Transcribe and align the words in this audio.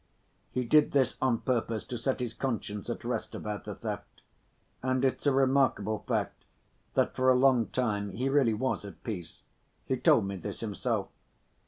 He 0.49 0.63
did 0.63 0.93
this 0.93 1.15
on 1.21 1.41
purpose 1.41 1.85
to 1.85 1.95
set 1.95 2.21
his 2.21 2.33
conscience 2.33 2.89
at 2.89 3.03
rest 3.05 3.35
about 3.35 3.65
the 3.65 3.75
theft, 3.75 4.23
and 4.81 5.05
it's 5.05 5.27
a 5.27 5.31
remarkable 5.31 6.03
fact 6.07 6.43
that 6.95 7.13
for 7.13 7.29
a 7.29 7.35
long 7.35 7.67
time 7.67 8.09
he 8.09 8.27
really 8.27 8.55
was 8.55 8.83
at 8.83 9.03
peace—he 9.03 9.97
told 9.97 10.25
me 10.25 10.37
this 10.37 10.61
himself. 10.61 11.09